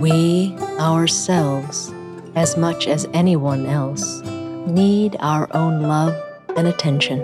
[0.00, 1.92] We ourselves,
[2.34, 4.22] as much as anyone else,
[4.66, 6.18] need our own love
[6.56, 7.20] and attention.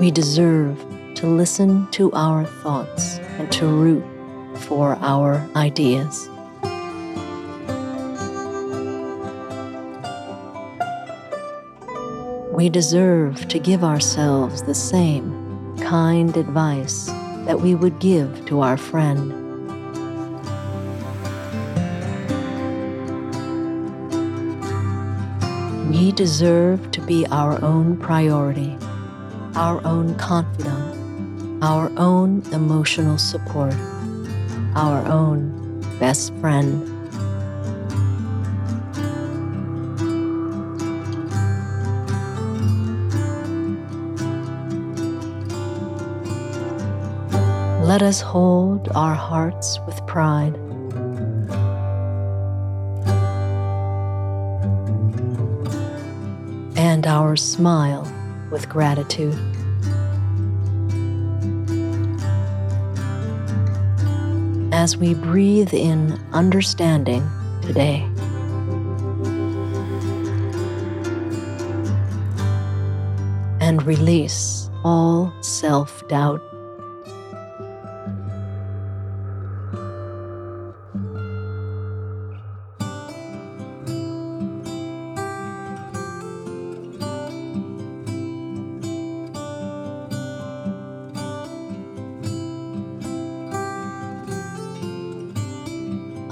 [0.00, 0.82] We deserve
[1.16, 4.04] to listen to our thoughts and to root
[4.56, 6.30] for our ideas.
[12.54, 15.47] We deserve to give ourselves the same
[15.78, 17.06] kind advice
[17.46, 19.32] that we would give to our friend.
[25.90, 28.76] We deserve to be our own priority,
[29.54, 33.74] our own confidant, our own emotional support,
[34.74, 36.97] our own best friend.
[47.88, 50.54] Let us hold our hearts with pride.
[56.76, 58.06] And our smile
[58.50, 59.38] with gratitude.
[64.70, 67.26] As we breathe in understanding
[67.62, 68.06] today.
[73.62, 76.42] And release all self doubt.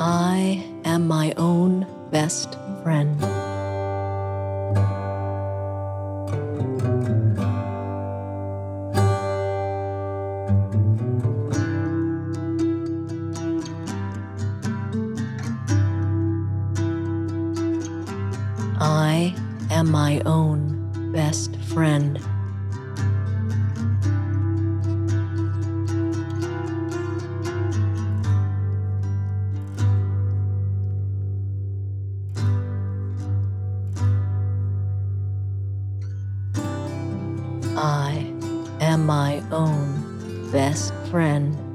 [0.09, 3.19] I am my own best friend.
[18.79, 19.35] I
[19.71, 20.56] am my own
[37.79, 38.33] I
[38.81, 41.66] am my own best friend.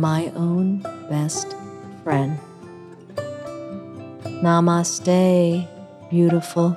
[0.00, 1.56] My own best
[2.04, 2.38] friend.
[4.42, 5.66] Namaste,
[6.10, 6.76] beautiful.